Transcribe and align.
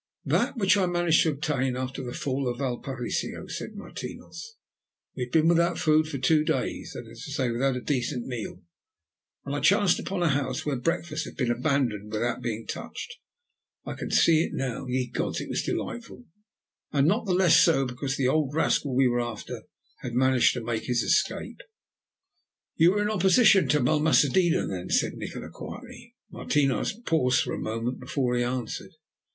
"That 0.25 0.57
which 0.57 0.77
I 0.77 0.87
managed 0.87 1.21
to 1.21 1.29
obtain 1.29 1.77
after 1.77 2.01
the 2.03 2.15
fall 2.15 2.47
of 2.47 2.57
Valparaiso," 2.57 3.45
said 3.45 3.75
Martinos. 3.75 4.55
"We 5.15 5.25
had 5.25 5.31
been 5.31 5.47
without 5.47 5.77
food 5.77 6.07
for 6.07 6.17
two 6.17 6.43
days, 6.43 6.93
that 6.95 7.07
is 7.07 7.23
to 7.25 7.31
say, 7.31 7.51
without 7.51 7.75
a 7.75 7.81
decent 7.81 8.25
meal, 8.25 8.63
when 9.43 9.53
I 9.53 9.59
chanced 9.59 9.99
upon 9.99 10.23
a 10.23 10.29
house 10.29 10.65
where 10.65 10.75
breakfast 10.75 11.25
had 11.25 11.35
been 11.37 11.51
abandoned 11.51 12.11
without 12.11 12.41
being 12.41 12.65
touched. 12.65 13.17
I 13.85 13.93
can 13.93 14.09
see 14.09 14.43
it 14.43 14.53
now. 14.55 14.87
Ye 14.87 15.05
gods! 15.05 15.39
it 15.39 15.49
was 15.49 15.61
delightful. 15.61 16.25
And 16.91 17.07
not 17.07 17.27
the 17.27 17.35
less 17.35 17.59
so 17.59 17.85
because 17.85 18.17
the 18.17 18.27
old 18.27 18.55
rascal 18.55 18.95
we 18.95 19.07
were 19.07 19.21
after 19.21 19.65
had 19.99 20.15
managed 20.15 20.55
to 20.55 20.63
make 20.63 20.85
his 20.85 21.03
escape." 21.03 21.61
"You 22.75 22.93
were 22.93 23.03
in 23.03 23.11
opposition 23.11 23.67
to 23.67 23.79
Balmaceda, 23.79 24.65
then?" 24.67 24.89
said 24.89 25.13
Nikola 25.13 25.51
quietly. 25.51 26.15
Martinos 26.31 26.91
paused 26.93 27.43
for 27.43 27.53
a 27.53 27.59
moment 27.59 27.99
before 27.99 28.35
he 28.35 28.41
answered. 28.43 28.93